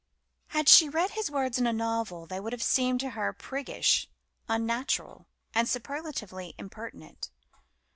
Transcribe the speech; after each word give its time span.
Had 0.47 0.67
she 0.67 0.89
read 0.89 1.11
his 1.11 1.29
words 1.29 1.59
in 1.59 1.67
a 1.67 1.71
novel 1.71 2.25
they 2.25 2.39
would 2.39 2.53
have 2.53 2.63
seemed 2.63 2.99
to 3.01 3.11
her 3.11 3.31
priggish, 3.33 4.09
unnatural, 4.49 5.27
and 5.53 5.69
superlatively 5.69 6.55
impertinent. 6.57 7.29